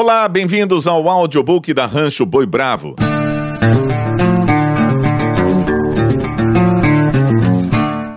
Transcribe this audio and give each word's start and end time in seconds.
Olá, 0.00 0.28
bem-vindos 0.28 0.86
ao 0.86 1.08
audiobook 1.08 1.74
da 1.74 1.84
Rancho 1.84 2.24
Boi 2.24 2.46
Bravo. 2.46 2.94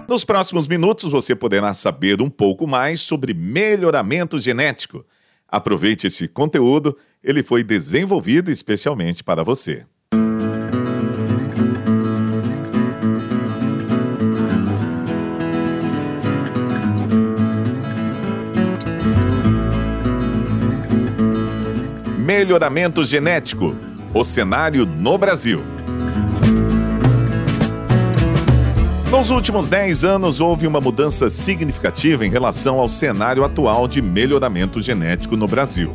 Nos 0.07 0.23
próximos 0.23 0.67
minutos 0.67 1.09
você 1.09 1.35
poderá 1.35 1.73
saber 1.73 2.21
um 2.21 2.29
pouco 2.29 2.67
mais 2.67 3.01
sobre 3.01 3.33
melhoramento 3.33 4.37
genético. 4.37 5.03
Aproveite 5.47 6.05
esse 6.05 6.27
conteúdo, 6.27 6.95
ele 7.23 7.41
foi 7.41 7.63
desenvolvido 7.63 8.51
especialmente 8.51 9.23
para 9.23 9.43
você. 9.43 9.83
Melhoramento 22.33 23.03
genético 23.03 23.75
o 24.13 24.23
cenário 24.23 24.85
no 24.85 25.17
Brasil. 25.17 25.61
Nos 29.11 29.29
últimos 29.29 29.67
10 29.67 30.05
anos, 30.05 30.39
houve 30.39 30.65
uma 30.65 30.79
mudança 30.79 31.29
significativa 31.29 32.25
em 32.25 32.29
relação 32.29 32.79
ao 32.79 32.87
cenário 32.87 33.43
atual 33.43 33.85
de 33.85 34.01
melhoramento 34.01 34.79
genético 34.79 35.35
no 35.35 35.45
Brasil. 35.45 35.93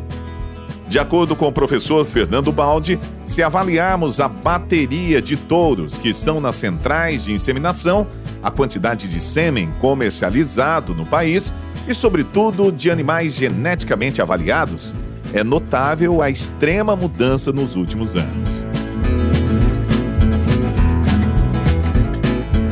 De 0.86 0.98
acordo 0.98 1.34
com 1.34 1.48
o 1.48 1.52
professor 1.52 2.04
Fernando 2.04 2.52
Baldi, 2.52 3.00
se 3.24 3.42
avaliarmos 3.42 4.20
a 4.20 4.28
bateria 4.28 5.22
de 5.22 5.38
touros 5.38 5.96
que 5.96 6.10
estão 6.10 6.38
nas 6.38 6.56
centrais 6.56 7.24
de 7.24 7.32
inseminação, 7.32 8.06
a 8.42 8.50
quantidade 8.50 9.08
de 9.08 9.22
sêmen 9.22 9.70
comercializado 9.80 10.94
no 10.94 11.06
país 11.06 11.54
e, 11.88 11.94
sobretudo, 11.94 12.70
de 12.70 12.90
animais 12.90 13.34
geneticamente 13.34 14.20
avaliados, 14.20 14.94
é 15.32 15.42
notável 15.44 16.22
a 16.22 16.30
extrema 16.30 16.94
mudança 16.96 17.52
nos 17.52 17.76
últimos 17.76 18.16
anos. 18.16 18.56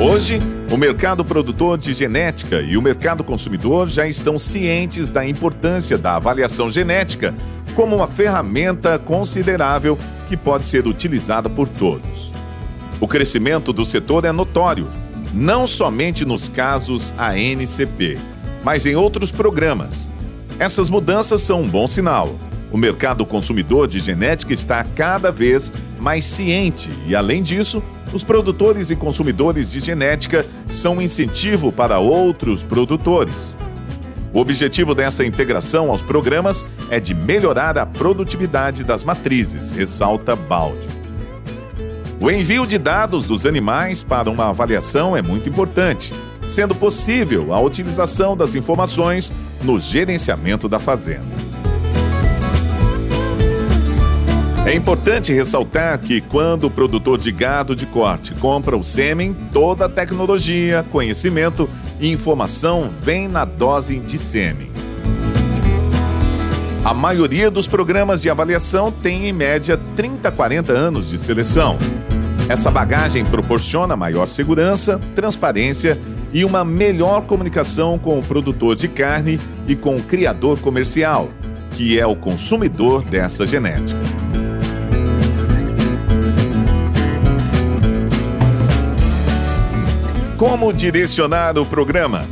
Hoje, 0.01 0.39
o 0.71 0.77
mercado 0.77 1.25
produtor 1.25 1.79
de 1.79 1.95
genética 1.95 2.61
e 2.61 2.77
o 2.77 2.83
mercado 2.83 3.23
consumidor 3.23 3.89
já 3.89 4.07
estão 4.09 4.39
cientes 4.39 5.11
da 5.11 5.27
importância 5.27 5.97
da 5.97 6.17
avaliação 6.17 6.69
genética 6.69 7.35
como 7.75 7.97
uma 7.97 8.09
ferramenta 8.09 8.99
considerável 8.99 9.99
que 10.29 10.37
pode 10.37 10.67
ser 10.67 10.87
utilizada 10.87 11.49
por 11.49 11.69
todos. 11.69 12.33
O 13.01 13.09
crescimento 13.09 13.73
do 13.73 13.85
setor 13.85 14.25
é 14.25 14.33
notório, 14.33 14.89
não 15.33 15.67
somente 15.67 16.25
nos 16.25 16.49
casos 16.49 17.13
ANCP, 17.19 18.19
mas 18.63 18.87
em 18.87 18.97
outros 18.97 19.31
programas. 19.31 20.11
Essas 20.59 20.89
mudanças 20.89 21.43
são 21.43 21.63
um 21.63 21.69
bom 21.69 21.89
sinal. 21.89 22.37
O 22.71 22.77
mercado 22.77 23.27
consumidor 23.27 23.89
de 23.89 23.99
genética 23.99 24.53
está 24.53 24.85
cada 24.85 25.31
vez 25.33 25.73
mais 25.99 26.25
ciente 26.25 26.91
e, 27.07 27.15
além 27.15 27.43
disso, 27.43 27.83
os 28.13 28.23
produtores 28.23 28.91
e 28.91 28.97
consumidores 28.97 29.71
de 29.71 29.81
genética 29.81 30.47
são 30.69 30.97
um 30.97 31.03
incentivo 31.03 31.73
para 31.73 31.99
outros 31.99 32.63
produtores. 32.63 33.59
O 34.33 34.41
objetivo 34.41 34.95
dessa 34.95 35.25
integração 35.25 35.91
aos 35.91 36.03
programas 36.03 36.65
é 36.91 36.99
de 36.99 37.15
melhorar 37.15 37.77
a 37.79 37.87
produtividade 37.87 38.85
das 38.85 39.05
matrizes, 39.05 39.73
ressalta 39.73 40.35
Balde. 40.35 40.87
O 42.21 42.31
envio 42.31 42.67
de 42.67 42.79
dados 42.79 43.27
dos 43.27 43.45
animais 43.45 44.03
para 44.03 44.31
uma 44.31 44.49
avaliação 44.49 45.17
é 45.17 45.23
muito 45.23 45.49
importante, 45.49 46.15
sendo 46.49 46.75
possível 46.75 47.53
a 47.53 47.61
utilização 47.61 48.37
das 48.37 48.55
informações 48.55 49.33
no 49.63 49.79
gerenciamento 49.79 50.69
da 50.69 50.79
fazenda. 50.79 51.55
É 54.67 54.75
importante 54.75 55.31
ressaltar 55.31 55.99
que 55.99 56.23
quando 56.23 56.65
o 56.65 56.71
produtor 56.71 57.19
de 57.19 57.31
gado 57.31 57.77
de 57.77 57.85
corte 57.85 58.35
compra 58.35 58.75
o 58.75 58.83
sêmen, 58.83 59.37
toda 59.53 59.85
a 59.85 59.89
tecnologia, 59.91 60.85
conhecimento 60.91 61.69
e 62.01 62.11
informação 62.11 62.91
vem 63.03 63.29
na 63.29 63.45
dose 63.45 64.01
de 64.01 64.19
sêmen. 64.19 64.73
A 66.83 66.95
maioria 66.95 67.51
dos 67.51 67.67
programas 67.67 68.23
de 68.23 68.31
avaliação 68.31 68.91
tem 68.91 69.29
em 69.29 69.33
média 69.35 69.79
30 69.97 70.29
a 70.29 70.33
40 70.33 70.73
anos 70.73 71.11
de 71.11 71.19
seleção. 71.19 71.77
Essa 72.49 72.71
bagagem 72.71 73.25
proporciona 73.25 73.97
maior 73.97 74.29
segurança, 74.29 74.99
transparência 75.15 75.99
e 76.35 76.45
uma 76.45 76.65
melhor 76.65 77.23
comunicação 77.23 77.97
com 77.97 78.19
o 78.19 78.23
produtor 78.23 78.75
de 78.75 78.89
carne 78.89 79.39
e 79.69 79.77
com 79.77 79.95
o 79.95 80.03
criador 80.03 80.59
comercial, 80.59 81.31
que 81.71 81.99
é 81.99 82.05
o 82.05 82.17
consumidor 82.17 83.05
dessa 83.05 83.47
genética. 83.47 84.01
Como 90.37 90.73
direcionar 90.73 91.57
o 91.57 91.65
programa? 91.65 92.27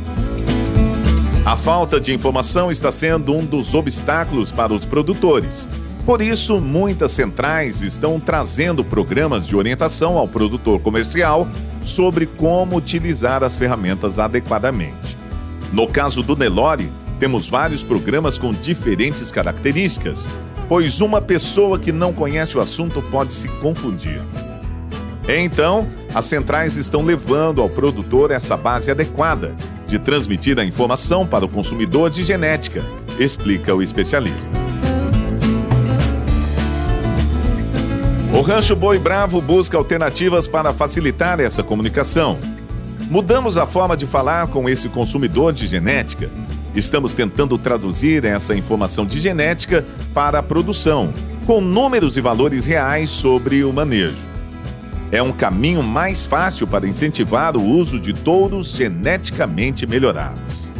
A 1.45 1.55
falta 1.55 1.99
de 1.99 2.13
informação 2.13 2.69
está 2.69 2.91
sendo 2.91 3.33
um 3.33 3.45
dos 3.45 3.73
obstáculos 3.73 4.51
para 4.51 4.73
os 4.73 4.85
produtores. 4.85 5.67
Por 6.05 6.21
isso, 6.21 6.59
muitas 6.59 7.13
centrais 7.13 7.81
estão 7.81 8.19
trazendo 8.19 8.83
programas 8.83 9.47
de 9.47 9.55
orientação 9.55 10.17
ao 10.17 10.27
produtor 10.27 10.79
comercial 10.81 11.47
sobre 11.83 12.25
como 12.25 12.77
utilizar 12.77 13.43
as 13.43 13.57
ferramentas 13.57 14.17
adequadamente. 14.17 15.17
No 15.71 15.87
caso 15.87 16.23
do 16.23 16.35
Nelore, 16.35 16.91
temos 17.19 17.47
vários 17.47 17.83
programas 17.83 18.37
com 18.37 18.51
diferentes 18.51 19.31
características, 19.31 20.29
pois 20.67 21.01
uma 21.01 21.21
pessoa 21.21 21.77
que 21.77 21.91
não 21.91 22.13
conhece 22.13 22.57
o 22.57 22.61
assunto 22.61 23.01
pode 23.03 23.33
se 23.33 23.47
confundir. 23.47 24.21
Então, 25.27 25.87
as 26.13 26.25
centrais 26.25 26.75
estão 26.75 27.01
levando 27.01 27.61
ao 27.61 27.69
produtor 27.69 28.31
essa 28.31 28.57
base 28.57 28.91
adequada 28.91 29.55
de 29.87 29.97
transmitir 29.99 30.59
a 30.59 30.65
informação 30.65 31.25
para 31.25 31.45
o 31.45 31.49
consumidor 31.49 32.09
de 32.09 32.23
genética, 32.23 32.83
explica 33.19 33.73
o 33.73 33.81
especialista. 33.81 34.72
O 38.33 38.41
Rancho 38.41 38.75
Boi 38.75 38.99
Bravo 38.99 39.39
busca 39.39 39.77
alternativas 39.77 40.47
para 40.47 40.73
facilitar 40.73 41.39
essa 41.39 41.63
comunicação. 41.63 42.37
Mudamos 43.09 43.57
a 43.57 43.65
forma 43.65 43.95
de 43.95 44.05
falar 44.05 44.47
com 44.47 44.67
esse 44.67 44.89
consumidor 44.89 45.53
de 45.53 45.67
genética. 45.67 46.29
Estamos 46.75 47.13
tentando 47.13 47.57
traduzir 47.57 48.25
essa 48.25 48.55
informação 48.55 49.05
de 49.05 49.19
genética 49.19 49.85
para 50.13 50.39
a 50.39 50.43
produção, 50.43 51.13
com 51.45 51.61
números 51.61 52.17
e 52.17 52.21
valores 52.21 52.65
reais 52.65 53.09
sobre 53.09 53.63
o 53.63 53.71
manejo 53.71 54.33
é 55.13 55.21
um 55.21 55.31
caminho 55.31 55.83
mais 55.83 56.25
fácil 56.25 56.65
para 56.65 56.87
incentivar 56.87 57.55
o 57.55 57.63
uso 57.63 57.99
de 57.99 58.13
touros 58.13 58.71
geneticamente 58.71 59.85
melhorados. 59.85 60.73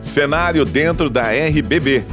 Cenário 0.00 0.64
dentro 0.64 1.10
da 1.10 1.30
RBB. 1.30 2.06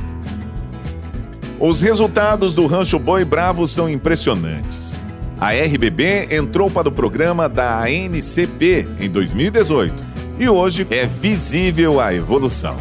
Os 1.59 1.81
resultados 1.81 2.55
do 2.55 2.65
Rancho 2.65 2.99
Boi 2.99 3.23
Bravo 3.23 3.67
são 3.67 3.89
impressionantes. 3.89 4.99
A 5.39 5.51
RBB 5.51 6.29
entrou 6.31 6.69
para 6.69 6.89
o 6.89 6.91
programa 6.91 7.47
da 7.47 7.83
ANCP 7.83 8.87
em 8.99 9.09
2018 9.09 9.93
e 10.39 10.49
hoje 10.49 10.87
é 10.89 11.05
visível 11.05 11.99
a 11.99 12.13
evolução. 12.13 12.77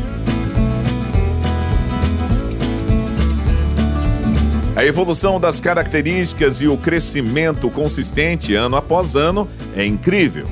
A 4.75 4.85
evolução 4.85 5.39
das 5.39 5.61
características 5.61 6.63
e 6.63 6.67
o 6.67 6.79
crescimento 6.79 7.69
consistente 7.71 8.55
ano 8.55 8.77
após 8.77 9.15
ano 9.15 9.47
é 9.77 9.85
incrível. 9.85 10.47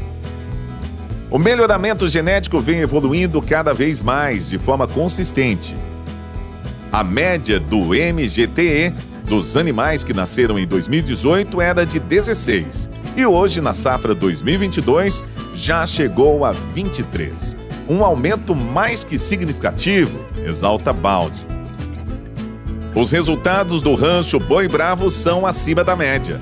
O 1.30 1.38
melhoramento 1.38 2.06
genético 2.06 2.60
vem 2.60 2.80
evoluindo 2.80 3.40
cada 3.40 3.72
vez 3.72 4.00
mais 4.00 4.48
de 4.50 4.58
forma 4.58 4.86
consistente. 4.86 5.74
A 7.00 7.02
média 7.02 7.58
do 7.58 7.78
MGTE 7.94 8.92
dos 9.24 9.56
animais 9.56 10.04
que 10.04 10.12
nasceram 10.12 10.58
em 10.58 10.66
2018 10.66 11.58
era 11.58 11.86
de 11.86 11.98
16 11.98 12.90
e 13.16 13.24
hoje, 13.24 13.62
na 13.62 13.72
safra 13.72 14.14
2022, 14.14 15.24
já 15.54 15.86
chegou 15.86 16.44
a 16.44 16.52
23. 16.52 17.56
Um 17.88 18.04
aumento 18.04 18.54
mais 18.54 19.02
que 19.02 19.18
significativo, 19.18 20.20
exalta 20.44 20.92
Balde. 20.92 21.40
Os 22.94 23.12
resultados 23.12 23.80
do 23.80 23.94
rancho 23.94 24.38
Boi 24.38 24.68
Bravo 24.68 25.10
são 25.10 25.46
acima 25.46 25.82
da 25.82 25.96
média. 25.96 26.38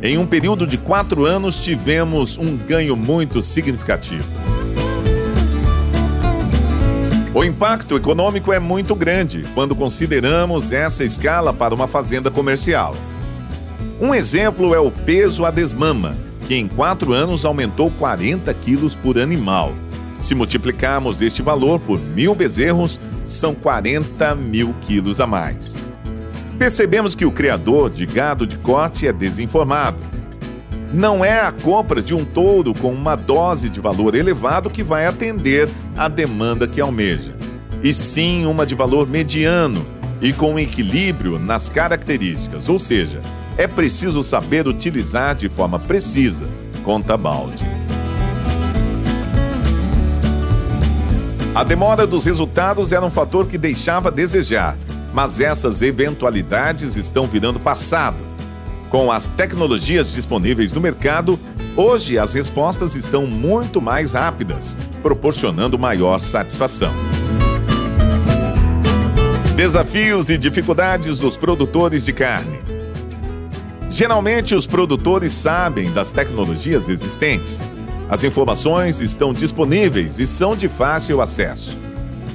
Em 0.00 0.16
um 0.16 0.26
período 0.26 0.66
de 0.66 0.78
quatro 0.78 1.26
anos, 1.26 1.62
tivemos 1.62 2.38
um 2.38 2.56
ganho 2.56 2.96
muito 2.96 3.42
significativo. 3.42 4.26
O 7.34 7.44
impacto 7.44 7.94
econômico 7.94 8.52
é 8.54 8.58
muito 8.58 8.94
grande 8.94 9.44
quando 9.54 9.76
consideramos 9.76 10.72
essa 10.72 11.04
escala 11.04 11.52
para 11.52 11.74
uma 11.74 11.86
fazenda 11.86 12.30
comercial. 12.30 12.94
Um 14.00 14.14
exemplo 14.14 14.74
é 14.74 14.80
o 14.80 14.90
peso 14.90 15.44
a 15.44 15.50
desmama, 15.50 16.16
que 16.46 16.54
em 16.54 16.66
quatro 16.66 17.12
anos 17.12 17.44
aumentou 17.44 17.90
40 17.90 18.52
quilos 18.54 18.96
por 18.96 19.18
animal. 19.18 19.74
Se 20.18 20.34
multiplicarmos 20.34 21.20
este 21.20 21.42
valor 21.42 21.78
por 21.80 22.00
mil 22.00 22.34
bezerros, 22.34 22.98
são 23.26 23.54
40 23.54 24.34
mil 24.34 24.74
quilos 24.80 25.20
a 25.20 25.26
mais. 25.26 25.76
Percebemos 26.58 27.14
que 27.14 27.26
o 27.26 27.30
criador 27.30 27.90
de 27.90 28.06
gado 28.06 28.46
de 28.46 28.56
corte 28.56 29.06
é 29.06 29.12
desinformado. 29.12 29.98
Não 30.92 31.22
é 31.22 31.40
a 31.40 31.52
compra 31.52 32.00
de 32.00 32.14
um 32.14 32.24
touro 32.24 32.72
com 32.72 32.90
uma 32.92 33.14
dose 33.14 33.68
de 33.68 33.78
valor 33.78 34.14
elevado 34.14 34.70
que 34.70 34.82
vai 34.82 35.06
atender 35.06 35.68
à 35.96 36.08
demanda 36.08 36.66
que 36.66 36.80
almeja, 36.80 37.34
e 37.82 37.92
sim 37.92 38.46
uma 38.46 38.64
de 38.64 38.74
valor 38.74 39.06
mediano 39.06 39.84
e 40.20 40.32
com 40.32 40.58
equilíbrio 40.58 41.38
nas 41.38 41.68
características, 41.68 42.68
ou 42.68 42.78
seja, 42.78 43.20
é 43.56 43.66
preciso 43.66 44.22
saber 44.22 44.66
utilizar 44.66 45.34
de 45.34 45.48
forma 45.48 45.78
precisa, 45.78 46.44
conta 46.82 47.16
Balde. 47.16 47.64
A 51.54 51.64
demora 51.64 52.06
dos 52.06 52.24
resultados 52.24 52.92
era 52.92 53.04
um 53.04 53.10
fator 53.10 53.46
que 53.46 53.58
deixava 53.58 54.08
a 54.08 54.12
desejar, 54.12 54.78
mas 55.12 55.40
essas 55.40 55.82
eventualidades 55.82 56.96
estão 56.96 57.26
virando 57.26 57.60
passado. 57.60 58.16
Com 58.90 59.12
as 59.12 59.28
tecnologias 59.28 60.10
disponíveis 60.12 60.72
no 60.72 60.80
mercado, 60.80 61.38
hoje 61.76 62.18
as 62.18 62.32
respostas 62.32 62.94
estão 62.94 63.26
muito 63.26 63.82
mais 63.82 64.14
rápidas, 64.14 64.78
proporcionando 65.02 65.78
maior 65.78 66.18
satisfação. 66.20 66.92
Desafios 69.54 70.30
e 70.30 70.38
dificuldades 70.38 71.18
dos 71.18 71.36
produtores 71.36 72.06
de 72.06 72.14
carne. 72.14 72.58
Geralmente, 73.90 74.54
os 74.54 74.66
produtores 74.66 75.34
sabem 75.34 75.92
das 75.92 76.10
tecnologias 76.10 76.88
existentes. 76.88 77.70
As 78.08 78.24
informações 78.24 79.02
estão 79.02 79.34
disponíveis 79.34 80.18
e 80.18 80.26
são 80.26 80.56
de 80.56 80.66
fácil 80.66 81.20
acesso. 81.20 81.76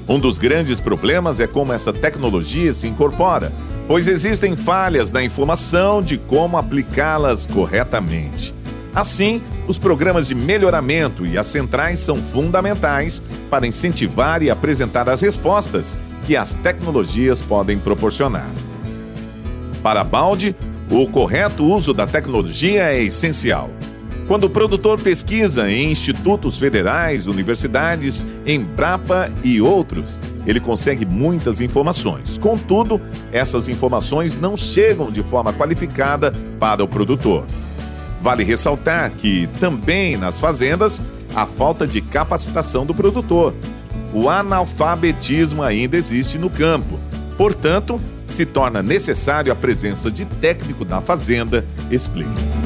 Um 0.08 0.20
dos 0.20 0.38
grandes 0.38 0.80
problemas 0.80 1.40
é 1.40 1.48
como 1.48 1.74
essa 1.74 1.92
tecnologia 1.92 2.74
se 2.74 2.88
incorpora, 2.88 3.52
pois 3.88 4.08
existem 4.08 4.56
falhas 4.56 5.12
na 5.12 5.24
informação 5.24 6.02
de 6.02 6.18
como 6.18 6.58
aplicá-las 6.58 7.46
corretamente. 7.46 8.54
Assim, 8.96 9.42
os 9.68 9.80
programas 9.80 10.28
de 10.28 10.36
melhoramento 10.36 11.26
e 11.26 11.38
as 11.38 11.48
centrais 11.48 12.00
são 12.00 12.18
fundamentais 12.18 13.24
para 13.50 13.66
incentivar 13.66 14.44
e 14.44 14.52
apresentar 14.52 15.10
as 15.10 15.22
respostas 15.22 15.98
que 16.26 16.38
as 16.38 16.54
tecnologias 16.54 17.42
podem 17.42 17.78
proporcionar. 17.80 18.50
Para 19.82 20.04
Balde, 20.04 20.56
o 20.90 21.08
correto 21.08 21.66
uso 21.66 21.94
da 21.94 22.06
tecnologia 22.06 22.84
é 22.94 23.02
essencial. 23.02 23.70
Quando 24.28 24.46
o 24.46 24.50
produtor 24.50 25.00
pesquisa 25.00 25.70
em 25.70 25.92
institutos 25.92 26.58
federais, 26.58 27.28
universidades, 27.28 28.26
Embrapa 28.46 29.30
e 29.44 29.62
outros, 29.62 30.18
ele 30.48 30.60
consegue 30.60 31.06
muitas 31.06 31.60
informações. 31.60 32.38
Contudo, 32.38 33.02
essas 33.32 33.68
informações 33.68 34.34
não 34.34 34.56
chegam 34.56 35.12
de 35.12 35.22
forma 35.24 35.52
qualificada 35.52 36.34
para 36.60 36.84
o 36.84 36.88
produtor. 36.88 37.46
Vale 38.22 38.46
ressaltar 38.46 39.12
que, 39.12 39.48
também 39.60 40.16
nas 40.16 40.40
fazendas, 40.40 41.02
há 41.36 41.46
falta 41.46 41.86
de 41.86 42.00
capacitação 42.00 42.86
do 42.86 42.94
produtor, 42.94 43.54
o 44.14 44.30
analfabetismo 44.30 45.62
ainda 45.62 45.98
existe 45.98 46.38
no 46.38 46.50
campo. 46.50 46.98
Portanto, 47.38 48.00
se 48.26 48.46
torna 48.46 48.82
necessário 48.82 49.52
a 49.52 49.56
presença 49.56 50.10
de 50.10 50.24
técnico 50.26 50.86
na 50.86 51.02
fazenda, 51.02 51.66
explica. 51.92 52.63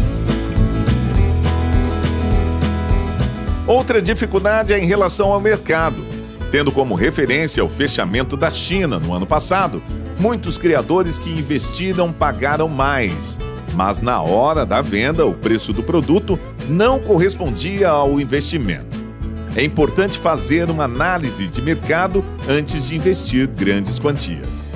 Outra 3.68 4.02
dificuldade 4.02 4.74
é 4.74 4.80
em 4.80 4.86
relação 4.86 5.32
ao 5.32 5.42
mercado. 5.42 6.04
Tendo 6.52 6.72
como 6.72 6.96
referência 6.96 7.64
o 7.64 7.70
fechamento 7.70 8.38
da 8.38 8.50
China 8.50 9.00
no 9.00 9.14
ano 9.14 9.28
passado, 9.28 9.84
muitos 10.18 10.58
criadores 10.58 11.20
que 11.20 11.30
investiram 11.30 12.12
pagaram 12.14 12.70
mais, 12.70 13.38
mas 13.74 14.02
na 14.02 14.22
hora 14.22 14.66
da 14.66 14.82
venda 14.82 15.26
o 15.26 15.34
preço 15.34 15.74
do 15.74 15.84
produto 15.84 16.40
não 16.70 17.00
correspondia 17.00 17.90
ao 17.90 18.20
investimento 18.20 18.98
é 19.58 19.64
importante 19.64 20.20
fazer 20.20 20.70
uma 20.70 20.84
análise 20.84 21.48
de 21.48 21.64
mercado 21.64 22.24
antes 22.48 22.90
de 22.90 22.96
investir 22.96 23.48
grandes 23.48 23.98
quantias. 23.98 24.72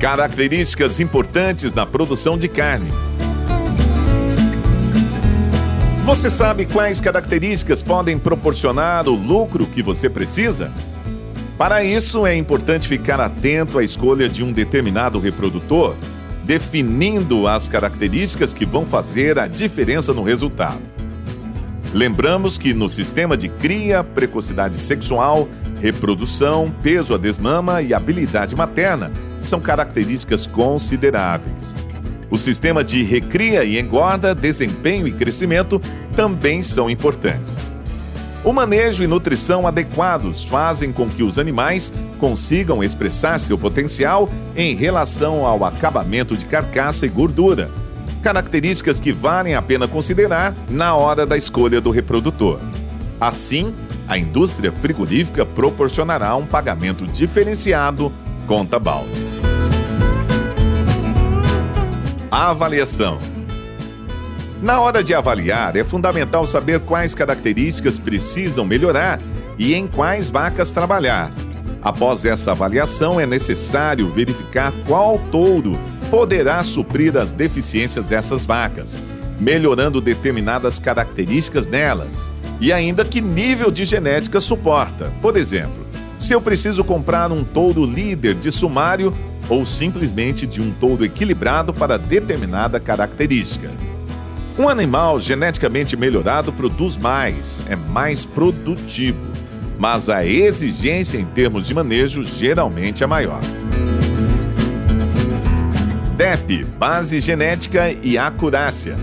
Características 0.00 1.00
importantes 1.00 1.74
na 1.74 1.84
produção 1.84 2.38
de 2.38 2.48
carne. 2.48 2.90
Você 6.06 6.30
sabe 6.30 6.66
quais 6.66 7.00
características 7.00 7.82
podem 7.82 8.16
proporcionar 8.16 9.08
o 9.08 9.16
lucro 9.16 9.66
que 9.66 9.82
você 9.82 10.08
precisa? 10.08 10.70
Para 11.58 11.82
isso, 11.82 12.24
é 12.24 12.36
importante 12.36 12.86
ficar 12.86 13.18
atento 13.18 13.76
à 13.76 13.82
escolha 13.82 14.28
de 14.28 14.44
um 14.44 14.52
determinado 14.52 15.18
reprodutor, 15.18 15.96
definindo 16.44 17.48
as 17.48 17.66
características 17.66 18.54
que 18.54 18.64
vão 18.64 18.86
fazer 18.86 19.36
a 19.36 19.48
diferença 19.48 20.14
no 20.14 20.22
resultado. 20.22 20.80
Lembramos 21.92 22.56
que 22.56 22.72
no 22.72 22.88
sistema 22.88 23.36
de 23.36 23.48
cria, 23.48 24.04
precocidade 24.04 24.78
sexual, 24.78 25.48
reprodução, 25.80 26.72
peso 26.84 27.14
a 27.14 27.18
desmama 27.18 27.82
e 27.82 27.92
habilidade 27.92 28.54
materna 28.54 29.10
são 29.42 29.58
características 29.58 30.46
consideráveis. 30.46 31.74
O 32.30 32.36
sistema 32.36 32.82
de 32.82 33.02
recria 33.02 33.64
e 33.64 33.78
engorda, 33.78 34.34
desempenho 34.34 35.06
e 35.06 35.12
crescimento 35.12 35.80
também 36.14 36.62
são 36.62 36.90
importantes. 36.90 37.72
O 38.44 38.52
manejo 38.52 39.02
e 39.02 39.06
nutrição 39.06 39.66
adequados 39.66 40.44
fazem 40.44 40.92
com 40.92 41.08
que 41.08 41.22
os 41.22 41.38
animais 41.38 41.92
consigam 42.18 42.82
expressar 42.82 43.40
seu 43.40 43.58
potencial 43.58 44.28
em 44.56 44.74
relação 44.74 45.44
ao 45.44 45.64
acabamento 45.64 46.36
de 46.36 46.44
carcaça 46.44 47.06
e 47.06 47.08
gordura 47.08 47.70
características 48.26 48.98
que 48.98 49.12
valem 49.12 49.54
a 49.54 49.62
pena 49.62 49.86
considerar 49.86 50.52
na 50.68 50.96
hora 50.96 51.24
da 51.24 51.36
escolha 51.36 51.80
do 51.80 51.92
reprodutor. 51.92 52.58
Assim, 53.20 53.72
a 54.08 54.18
indústria 54.18 54.72
frigorífica 54.72 55.46
proporcionará 55.46 56.34
um 56.34 56.44
pagamento 56.44 57.06
diferenciado, 57.06 58.12
conta 58.48 58.80
Baldo. 58.80 59.35
Avaliação. 62.36 63.18
Na 64.62 64.78
hora 64.80 65.02
de 65.02 65.14
avaliar, 65.14 65.74
é 65.74 65.82
fundamental 65.82 66.46
saber 66.46 66.80
quais 66.80 67.14
características 67.14 67.98
precisam 67.98 68.62
melhorar 68.62 69.18
e 69.58 69.74
em 69.74 69.86
quais 69.86 70.28
vacas 70.28 70.70
trabalhar. 70.70 71.30
Após 71.82 72.26
essa 72.26 72.50
avaliação, 72.50 73.18
é 73.18 73.24
necessário 73.24 74.10
verificar 74.10 74.70
qual 74.86 75.18
touro 75.32 75.78
poderá 76.10 76.62
suprir 76.62 77.16
as 77.16 77.32
deficiências 77.32 78.04
dessas 78.04 78.44
vacas, 78.44 79.02
melhorando 79.40 79.98
determinadas 79.98 80.78
características 80.78 81.66
nelas 81.66 82.30
e 82.60 82.70
ainda 82.70 83.02
que 83.04 83.22
nível 83.22 83.70
de 83.70 83.84
genética 83.86 84.40
suporta. 84.40 85.10
Por 85.22 85.38
exemplo, 85.38 85.86
se 86.18 86.34
eu 86.34 86.40
preciso 86.40 86.84
comprar 86.84 87.32
um 87.32 87.42
touro 87.42 87.84
líder 87.84 88.34
de 88.34 88.52
sumário 88.52 89.12
ou 89.48 89.64
simplesmente 89.64 90.46
de 90.46 90.60
um 90.60 90.70
touro 90.72 91.04
equilibrado 91.04 91.72
para 91.72 91.98
determinada 91.98 92.80
característica. 92.80 93.70
Um 94.58 94.68
animal 94.68 95.20
geneticamente 95.20 95.96
melhorado 95.96 96.52
produz 96.52 96.96
mais, 96.96 97.64
é 97.68 97.76
mais 97.76 98.24
produtivo, 98.24 99.20
mas 99.78 100.08
a 100.08 100.24
exigência 100.24 101.18
em 101.18 101.26
termos 101.26 101.66
de 101.66 101.74
manejo 101.74 102.22
geralmente 102.22 103.04
é 103.04 103.06
maior. 103.06 103.40
DEP, 106.16 106.64
Base 106.78 107.20
Genética 107.20 107.90
e 108.02 108.16
Acurácia. 108.16 108.96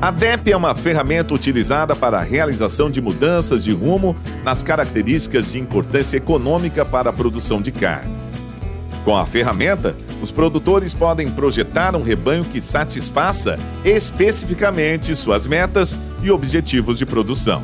A 0.00 0.12
DEP 0.12 0.52
é 0.52 0.56
uma 0.56 0.74
ferramenta 0.76 1.34
utilizada 1.34 1.96
para 1.96 2.18
a 2.18 2.22
realização 2.22 2.88
de 2.88 3.00
mudanças 3.00 3.64
de 3.64 3.72
rumo 3.72 4.14
nas 4.44 4.62
características 4.62 5.50
de 5.50 5.58
importância 5.58 6.16
econômica 6.16 6.84
para 6.84 7.10
a 7.10 7.12
produção 7.12 7.60
de 7.60 7.72
carne. 7.72 8.23
Com 9.04 9.14
a 9.14 9.26
ferramenta, 9.26 9.94
os 10.22 10.32
produtores 10.32 10.94
podem 10.94 11.30
projetar 11.30 11.94
um 11.94 12.02
rebanho 12.02 12.44
que 12.44 12.60
satisfaça 12.60 13.58
especificamente 13.84 15.14
suas 15.14 15.46
metas 15.46 15.98
e 16.22 16.30
objetivos 16.30 16.98
de 16.98 17.04
produção. 17.04 17.62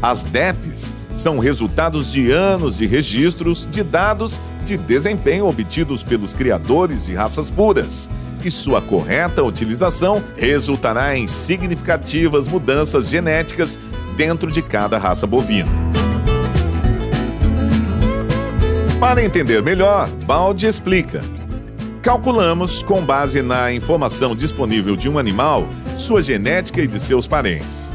As 0.00 0.22
DEPs 0.22 0.94
são 1.12 1.38
resultados 1.38 2.12
de 2.12 2.30
anos 2.30 2.76
de 2.76 2.86
registros 2.86 3.66
de 3.70 3.82
dados 3.82 4.40
de 4.64 4.76
desempenho 4.76 5.48
obtidos 5.48 6.04
pelos 6.04 6.32
criadores 6.32 7.06
de 7.06 7.14
raças 7.14 7.50
puras, 7.50 8.08
e 8.44 8.50
sua 8.50 8.80
correta 8.80 9.42
utilização 9.42 10.22
resultará 10.36 11.16
em 11.18 11.26
significativas 11.26 12.46
mudanças 12.46 13.08
genéticas 13.08 13.76
dentro 14.16 14.52
de 14.52 14.62
cada 14.62 14.98
raça 14.98 15.26
bovina. 15.26 15.85
Para 19.00 19.22
entender 19.22 19.62
melhor, 19.62 20.08
Balde 20.24 20.66
explica. 20.66 21.20
Calculamos, 22.00 22.82
com 22.82 23.04
base 23.04 23.42
na 23.42 23.70
informação 23.70 24.34
disponível 24.34 24.96
de 24.96 25.06
um 25.06 25.18
animal, 25.18 25.68
sua 25.98 26.22
genética 26.22 26.80
e 26.80 26.86
de 26.86 26.98
seus 26.98 27.26
parentes. 27.26 27.92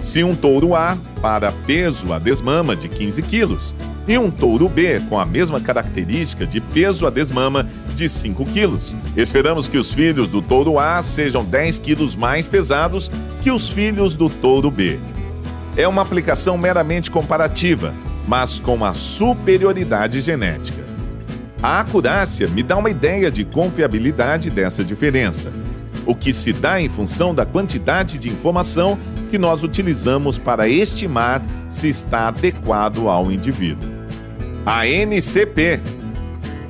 Se 0.00 0.24
um 0.24 0.34
touro 0.34 0.74
A, 0.74 0.96
para 1.20 1.52
peso 1.52 2.14
a 2.14 2.18
desmama 2.18 2.74
de 2.74 2.88
15 2.88 3.20
quilos, 3.22 3.74
e 4.06 4.16
um 4.16 4.30
touro 4.30 4.70
B 4.70 5.00
com 5.10 5.20
a 5.20 5.26
mesma 5.26 5.60
característica 5.60 6.46
de 6.46 6.62
peso 6.62 7.06
a 7.06 7.10
desmama 7.10 7.68
de 7.94 8.08
5 8.08 8.46
quilos. 8.46 8.96
Esperamos 9.14 9.68
que 9.68 9.76
os 9.76 9.90
filhos 9.90 10.28
do 10.28 10.40
touro 10.40 10.78
A 10.78 11.02
sejam 11.02 11.44
10 11.44 11.78
quilos 11.78 12.16
mais 12.16 12.48
pesados 12.48 13.10
que 13.42 13.50
os 13.50 13.68
filhos 13.68 14.14
do 14.14 14.30
touro 14.30 14.70
B. 14.70 14.98
É 15.76 15.86
uma 15.86 16.00
aplicação 16.00 16.56
meramente 16.56 17.10
comparativa, 17.10 17.92
mas 18.28 18.60
com 18.60 18.84
a 18.84 18.92
superioridade 18.92 20.20
genética. 20.20 20.84
A 21.62 21.80
acurácia 21.80 22.46
me 22.46 22.62
dá 22.62 22.76
uma 22.76 22.90
ideia 22.90 23.30
de 23.30 23.42
confiabilidade 23.42 24.50
dessa 24.50 24.84
diferença, 24.84 25.50
o 26.04 26.14
que 26.14 26.32
se 26.32 26.52
dá 26.52 26.78
em 26.80 26.90
função 26.90 27.34
da 27.34 27.46
quantidade 27.46 28.18
de 28.18 28.28
informação 28.28 28.98
que 29.30 29.38
nós 29.38 29.64
utilizamos 29.64 30.36
para 30.36 30.68
estimar 30.68 31.42
se 31.68 31.88
está 31.88 32.28
adequado 32.28 33.08
ao 33.08 33.32
indivíduo. 33.32 33.88
A 34.64 34.86
NCP. 34.86 35.80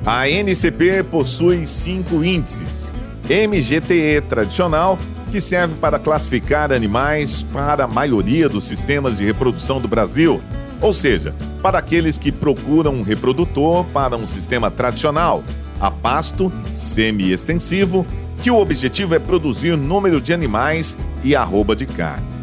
A 0.05 0.29
NCP 0.29 1.03
possui 1.03 1.65
cinco 1.65 2.23
índices. 2.23 2.93
MGTE 3.25 4.21
tradicional, 4.27 4.97
que 5.29 5.41
serve 5.41 5.75
para 5.75 5.99
classificar 5.99 6.71
animais 6.71 7.43
para 7.43 7.83
a 7.83 7.87
maioria 7.87 8.49
dos 8.49 8.65
sistemas 8.65 9.17
de 9.17 9.25
reprodução 9.25 9.79
do 9.79 9.87
Brasil, 9.87 10.41
ou 10.81 10.93
seja, 10.93 11.33
para 11.61 11.79
aqueles 11.79 12.17
que 12.17 12.31
procuram 12.31 12.95
um 12.95 13.01
reprodutor 13.01 13.85
para 13.85 14.15
um 14.15 14.25
sistema 14.25 14.71
tradicional, 14.71 15.43
a 15.79 15.91
pasto, 15.91 16.51
semi-extensivo, 16.73 18.05
que 18.41 18.49
o 18.49 18.57
objetivo 18.57 19.15
é 19.15 19.19
produzir 19.19 19.75
número 19.77 20.21
de 20.21 20.33
animais 20.33 20.97
e 21.23 21.35
arroba 21.35 21.75
de 21.75 21.85
carne. 21.85 22.39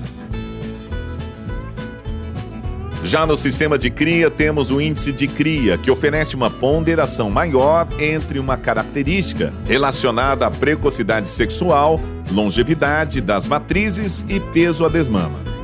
Já 3.03 3.25
no 3.25 3.37
sistema 3.37 3.79
de 3.79 3.89
cria, 3.89 4.29
temos 4.29 4.71
o 4.71 4.81
índice 4.81 5.13
de 5.13 5.29
cria, 5.29 5.79
que 5.79 5.91
oferece 5.93 6.35
uma 6.35 6.51
ponderação 6.51 7.31
maior 7.31 7.87
entre 8.01 8.41
uma 8.41 8.57
característica 8.57 9.55
relacionada 9.65 10.45
à 10.45 10.51
precocidade 10.51 11.29
sexual, 11.29 12.01
longevidade 12.33 13.21
das 13.21 13.47
matrizes 13.47 14.27
e 14.29 14.41
peso 14.41 14.85
a 14.85 14.89
desmama. 14.89 15.56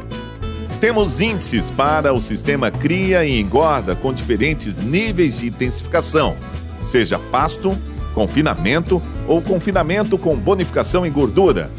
Temos 0.82 1.20
índices 1.20 1.70
para 1.70 2.12
o 2.12 2.20
sistema 2.20 2.68
cria 2.68 3.24
e 3.24 3.38
engorda 3.40 3.94
com 3.94 4.12
diferentes 4.12 4.76
níveis 4.76 5.38
de 5.38 5.46
intensificação, 5.46 6.36
seja 6.80 7.20
pasto, 7.20 7.78
confinamento 8.12 9.00
ou 9.28 9.40
confinamento 9.40 10.18
com 10.18 10.36
bonificação 10.36 11.06
em 11.06 11.12
gordura, 11.12 11.70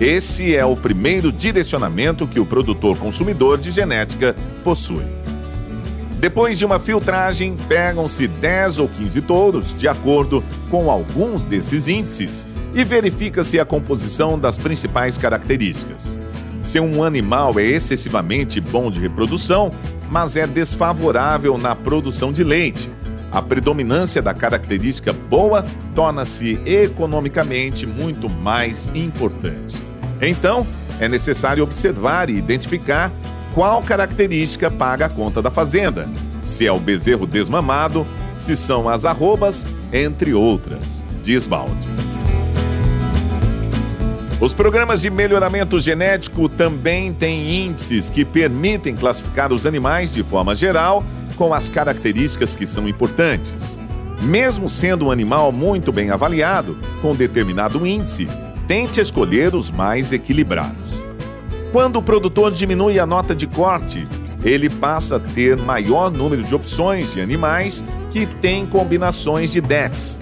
esse 0.00 0.56
é 0.56 0.64
o 0.64 0.74
primeiro 0.74 1.30
direcionamento 1.30 2.26
que 2.26 2.40
o 2.40 2.46
produtor 2.46 2.96
consumidor 2.96 3.58
de 3.58 3.70
genética 3.70 4.34
possui. 4.64 5.04
Depois 6.18 6.58
de 6.58 6.64
uma 6.64 6.80
filtragem, 6.80 7.54
pegam-se 7.68 8.26
10 8.26 8.78
ou 8.78 8.88
15 8.88 9.20
touros, 9.20 9.76
de 9.76 9.86
acordo 9.86 10.42
com 10.70 10.90
alguns 10.90 11.44
desses 11.44 11.86
índices, 11.86 12.46
e 12.74 12.82
verifica-se 12.82 13.60
a 13.60 13.66
composição 13.66 14.38
das 14.38 14.58
principais 14.58 15.18
características. 15.18 16.17
Se 16.68 16.78
um 16.78 17.02
animal 17.02 17.58
é 17.58 17.62
excessivamente 17.62 18.60
bom 18.60 18.90
de 18.90 19.00
reprodução, 19.00 19.72
mas 20.10 20.36
é 20.36 20.46
desfavorável 20.46 21.56
na 21.56 21.74
produção 21.74 22.30
de 22.30 22.44
leite, 22.44 22.90
a 23.32 23.40
predominância 23.40 24.20
da 24.20 24.34
característica 24.34 25.10
boa 25.10 25.64
torna-se 25.94 26.60
economicamente 26.66 27.86
muito 27.86 28.28
mais 28.28 28.90
importante. 28.94 29.76
Então, 30.20 30.66
é 31.00 31.08
necessário 31.08 31.64
observar 31.64 32.28
e 32.28 32.36
identificar 32.36 33.10
qual 33.54 33.82
característica 33.82 34.70
paga 34.70 35.06
a 35.06 35.08
conta 35.08 35.40
da 35.40 35.50
fazenda, 35.50 36.06
se 36.42 36.66
é 36.66 36.70
o 36.70 36.78
bezerro 36.78 37.26
desmamado, 37.26 38.06
se 38.36 38.54
são 38.54 38.90
as 38.90 39.06
arrobas, 39.06 39.64
entre 39.90 40.34
outras, 40.34 41.02
diz 41.22 41.46
Balde. 41.46 42.07
Os 44.40 44.54
programas 44.54 45.02
de 45.02 45.10
melhoramento 45.10 45.80
genético 45.80 46.48
também 46.48 47.12
têm 47.12 47.66
índices 47.66 48.08
que 48.08 48.24
permitem 48.24 48.94
classificar 48.94 49.52
os 49.52 49.66
animais 49.66 50.12
de 50.12 50.22
forma 50.22 50.54
geral 50.54 51.02
com 51.36 51.52
as 51.52 51.68
características 51.68 52.54
que 52.54 52.64
são 52.64 52.88
importantes. 52.88 53.76
Mesmo 54.22 54.70
sendo 54.70 55.06
um 55.06 55.10
animal 55.10 55.50
muito 55.50 55.90
bem 55.90 56.10
avaliado, 56.10 56.78
com 57.02 57.16
determinado 57.16 57.84
índice, 57.84 58.28
tente 58.68 59.00
escolher 59.00 59.56
os 59.56 59.72
mais 59.72 60.12
equilibrados. 60.12 61.02
Quando 61.72 61.96
o 61.96 62.02
produtor 62.02 62.52
diminui 62.52 63.00
a 63.00 63.06
nota 63.06 63.34
de 63.34 63.46
corte, 63.46 64.06
ele 64.44 64.70
passa 64.70 65.16
a 65.16 65.20
ter 65.20 65.56
maior 65.56 66.12
número 66.12 66.44
de 66.44 66.54
opções 66.54 67.12
de 67.12 67.20
animais 67.20 67.84
que 68.12 68.24
têm 68.24 68.66
combinações 68.66 69.50
de 69.50 69.60
DEPs, 69.60 70.20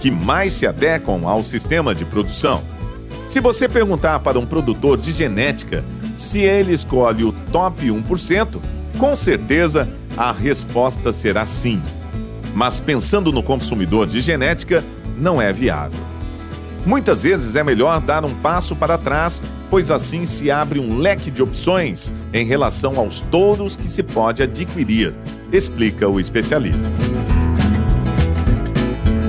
que 0.00 0.10
mais 0.10 0.52
se 0.52 0.66
adequam 0.66 1.26
ao 1.26 1.42
sistema 1.42 1.94
de 1.94 2.04
produção. 2.04 2.62
Se 3.28 3.40
você 3.40 3.68
perguntar 3.68 4.20
para 4.20 4.38
um 4.38 4.46
produtor 4.46 4.96
de 4.96 5.12
genética 5.12 5.84
se 6.16 6.40
ele 6.40 6.72
escolhe 6.72 7.24
o 7.24 7.32
top 7.52 7.86
1%, 7.86 8.58
com 8.98 9.14
certeza 9.14 9.86
a 10.16 10.32
resposta 10.32 11.12
será 11.12 11.44
sim. 11.44 11.80
Mas 12.54 12.80
pensando 12.80 13.30
no 13.30 13.42
consumidor 13.42 14.06
de 14.06 14.20
genética, 14.20 14.82
não 15.18 15.42
é 15.42 15.52
viável. 15.52 16.00
Muitas 16.86 17.22
vezes 17.22 17.54
é 17.54 17.62
melhor 17.62 18.00
dar 18.00 18.24
um 18.24 18.34
passo 18.36 18.74
para 18.74 18.96
trás, 18.96 19.42
pois 19.68 19.90
assim 19.90 20.24
se 20.24 20.50
abre 20.50 20.80
um 20.80 20.96
leque 20.96 21.30
de 21.30 21.42
opções 21.42 22.14
em 22.32 22.46
relação 22.46 22.98
aos 22.98 23.20
touros 23.20 23.76
que 23.76 23.90
se 23.90 24.02
pode 24.02 24.42
adquirir, 24.42 25.14
explica 25.52 26.08
o 26.08 26.18
especialista. 26.18 26.90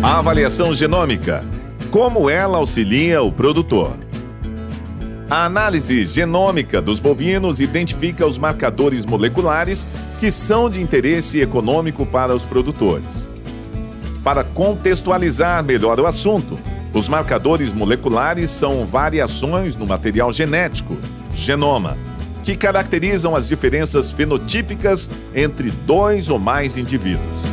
A 0.02 0.20
avaliação 0.20 0.74
genômica. 0.74 1.44
Como 1.92 2.30
ela 2.30 2.60
auxilia 2.60 3.20
o 3.24 3.32
produtor? 3.32 3.98
A 5.28 5.46
análise 5.46 6.06
genômica 6.06 6.80
dos 6.80 7.00
bovinos 7.00 7.60
identifica 7.60 8.28
os 8.28 8.38
marcadores 8.38 9.06
moleculares 9.06 9.88
que 10.20 10.32
são 10.32 10.70
de 10.70 10.82
interesse 10.84 11.42
econômico 11.42 12.06
para 12.06 12.36
os 12.36 12.46
produtores. 12.46 13.28
Para 14.24 14.44
contextualizar 14.44 15.64
melhor 15.64 16.00
o 16.00 16.06
assunto, 16.06 16.60
os 16.94 17.10
marcadores 17.10 17.74
moleculares 17.74 18.52
são 18.52 18.86
variações 18.86 19.76
no 19.76 19.88
material 19.88 20.32
genético, 20.32 20.96
genoma, 21.34 21.98
que 22.44 22.56
caracterizam 22.56 23.36
as 23.36 23.48
diferenças 23.48 24.12
fenotípicas 24.12 25.10
entre 25.34 25.72
dois 25.72 26.30
ou 26.30 26.38
mais 26.38 26.78
indivíduos. 26.78 27.49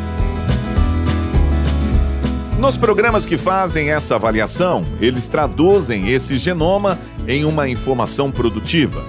Nos 2.58 2.78
programas 2.78 3.26
que 3.26 3.36
fazem 3.36 3.90
essa 3.90 4.14
avaliação, 4.14 4.82
eles 4.98 5.26
traduzem 5.26 6.08
esse 6.08 6.38
genoma 6.38 6.98
em 7.28 7.44
uma 7.44 7.68
informação 7.68 8.30
produtiva. 8.30 9.04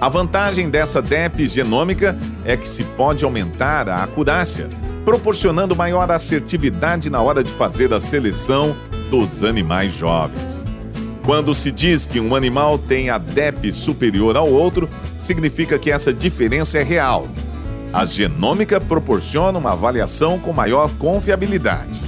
A 0.00 0.08
vantagem 0.08 0.70
dessa 0.70 1.02
DEP 1.02 1.46
genômica 1.46 2.18
é 2.42 2.56
que 2.56 2.66
se 2.66 2.82
pode 2.82 3.22
aumentar 3.22 3.86
a 3.90 4.02
acurácia, 4.02 4.66
proporcionando 5.04 5.76
maior 5.76 6.10
assertividade 6.10 7.10
na 7.10 7.20
hora 7.20 7.44
de 7.44 7.50
fazer 7.50 7.92
a 7.92 8.00
seleção 8.00 8.74
dos 9.10 9.44
animais 9.44 9.92
jovens. 9.92 10.64
Quando 11.22 11.54
se 11.54 11.70
diz 11.70 12.06
que 12.06 12.18
um 12.18 12.34
animal 12.34 12.78
tem 12.78 13.10
a 13.10 13.18
DEP 13.18 13.72
superior 13.72 14.38
ao 14.38 14.50
outro, 14.50 14.88
significa 15.18 15.78
que 15.78 15.90
essa 15.90 16.14
diferença 16.14 16.78
é 16.78 16.82
real. 16.82 17.28
A 17.92 18.06
genômica 18.06 18.80
proporciona 18.80 19.58
uma 19.58 19.72
avaliação 19.72 20.38
com 20.38 20.52
maior 20.52 20.90
confiabilidade. 20.98 22.03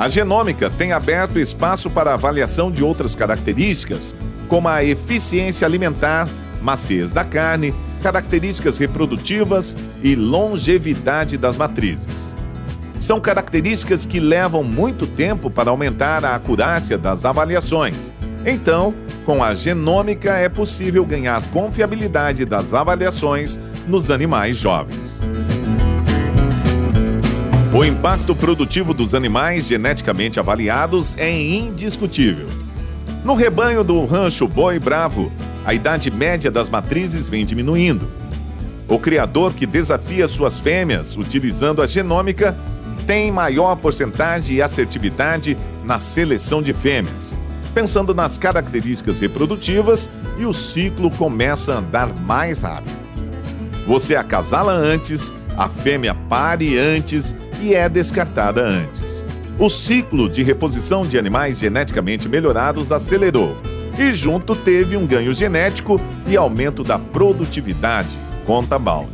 A 0.00 0.08
genômica 0.08 0.70
tem 0.70 0.92
aberto 0.92 1.38
espaço 1.38 1.90
para 1.90 2.14
avaliação 2.14 2.72
de 2.72 2.82
outras 2.82 3.14
características, 3.14 4.16
como 4.48 4.66
a 4.66 4.82
eficiência 4.82 5.66
alimentar, 5.66 6.26
maciez 6.62 7.12
da 7.12 7.22
carne, 7.22 7.74
características 8.02 8.78
reprodutivas 8.78 9.76
e 10.02 10.16
longevidade 10.16 11.36
das 11.36 11.58
matrizes. 11.58 12.34
São 12.98 13.20
características 13.20 14.06
que 14.06 14.18
levam 14.18 14.64
muito 14.64 15.06
tempo 15.06 15.50
para 15.50 15.68
aumentar 15.68 16.24
a 16.24 16.34
acurácia 16.34 16.96
das 16.96 17.26
avaliações. 17.26 18.10
Então, 18.46 18.94
com 19.26 19.44
a 19.44 19.54
genômica 19.54 20.32
é 20.32 20.48
possível 20.48 21.04
ganhar 21.04 21.42
confiabilidade 21.50 22.46
das 22.46 22.72
avaliações 22.72 23.58
nos 23.86 24.10
animais 24.10 24.56
jovens. 24.56 25.20
O 27.72 27.84
impacto 27.84 28.34
produtivo 28.34 28.92
dos 28.92 29.14
animais 29.14 29.68
geneticamente 29.68 30.40
avaliados 30.40 31.16
é 31.16 31.30
indiscutível. 31.30 32.48
No 33.24 33.34
rebanho 33.34 33.84
do 33.84 34.04
rancho 34.04 34.48
Boi 34.48 34.80
Bravo, 34.80 35.30
a 35.64 35.72
idade 35.72 36.10
média 36.10 36.50
das 36.50 36.68
matrizes 36.68 37.28
vem 37.28 37.44
diminuindo. 37.44 38.10
O 38.88 38.98
criador 38.98 39.54
que 39.54 39.66
desafia 39.66 40.26
suas 40.26 40.58
fêmeas 40.58 41.16
utilizando 41.16 41.80
a 41.80 41.86
genômica 41.86 42.56
tem 43.06 43.30
maior 43.30 43.76
porcentagem 43.76 44.56
e 44.56 44.62
assertividade 44.62 45.56
na 45.84 46.00
seleção 46.00 46.60
de 46.60 46.72
fêmeas, 46.72 47.38
pensando 47.72 48.12
nas 48.12 48.36
características 48.36 49.20
reprodutivas 49.20 50.10
e 50.36 50.44
o 50.44 50.52
ciclo 50.52 51.08
começa 51.08 51.74
a 51.74 51.78
andar 51.78 52.08
mais 52.08 52.62
rápido. 52.62 52.98
Você 53.86 54.16
acasala 54.16 54.72
antes 54.72 55.32
A 55.56 55.68
fêmea 55.68 56.14
pare 56.28 56.78
antes 56.78 57.36
e 57.60 57.74
é 57.74 57.88
descartada 57.88 58.62
antes. 58.62 59.24
O 59.58 59.68
ciclo 59.68 60.28
de 60.28 60.42
reposição 60.42 61.02
de 61.02 61.18
animais 61.18 61.58
geneticamente 61.58 62.28
melhorados 62.28 62.90
acelerou 62.90 63.56
e 63.98 64.12
junto 64.12 64.56
teve 64.56 64.96
um 64.96 65.06
ganho 65.06 65.34
genético 65.34 66.00
e 66.26 66.36
aumento 66.36 66.82
da 66.82 66.98
produtividade, 66.98 68.08
conta 68.46 68.78
Balde. 68.78 69.10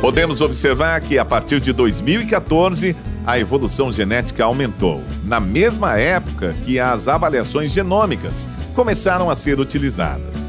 Podemos 0.00 0.40
observar 0.40 1.00
que 1.00 1.18
a 1.18 1.24
partir 1.24 1.60
de 1.60 1.72
2014 1.72 2.96
a 3.26 3.38
evolução 3.38 3.90
genética 3.90 4.44
aumentou, 4.44 5.02
na 5.24 5.40
mesma 5.40 5.96
época 5.98 6.54
que 6.64 6.78
as 6.78 7.08
avaliações 7.08 7.72
genômicas 7.72 8.46
começaram 8.74 9.30
a 9.30 9.36
ser 9.36 9.58
utilizadas. 9.58 10.43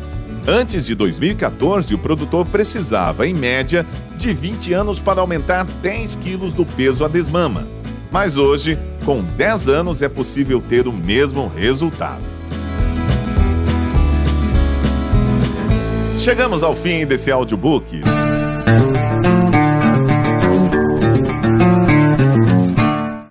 Antes 0.47 0.85
de 0.85 0.93
2014, 0.93 1.95
o 1.95 1.97
produtor 1.97 2.45
precisava, 2.45 3.25
em 3.27 3.33
média, 3.33 3.83
de 4.15 4.31
20 4.31 4.73
anos 4.73 4.99
para 5.01 5.19
aumentar 5.19 5.65
10 5.65 6.15
quilos 6.17 6.53
do 6.53 6.63
peso 6.63 7.03
a 7.03 7.07
desmama. 7.07 7.67
Mas 8.11 8.37
hoje, 8.37 8.77
com 9.03 9.23
10 9.23 9.67
anos, 9.67 10.03
é 10.03 10.07
possível 10.07 10.61
ter 10.61 10.87
o 10.87 10.93
mesmo 10.93 11.47
resultado. 11.47 12.23
Chegamos 16.19 16.61
ao 16.61 16.75
fim 16.75 17.07
desse 17.07 17.31
audiobook. 17.31 18.01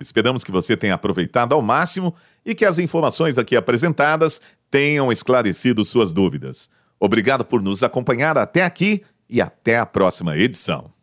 Esperamos 0.01 0.43
que 0.43 0.51
você 0.51 0.75
tenha 0.75 0.95
aproveitado 0.95 1.53
ao 1.53 1.61
máximo 1.61 2.13
e 2.45 2.53
que 2.53 2.65
as 2.65 2.77
informações 2.77 3.37
aqui 3.37 3.55
apresentadas 3.55 4.41
tenham 4.69 5.13
esclarecido 5.13 5.85
suas 5.85 6.11
dúvidas. 6.11 6.69
Obrigado 6.99 7.43
por 7.45 7.61
nos 7.61 7.83
acompanhar 7.83 8.37
até 8.37 8.63
aqui 8.63 9.03
e 9.29 9.41
até 9.41 9.77
a 9.77 9.85
próxima 9.85 10.37
edição. 10.37 10.94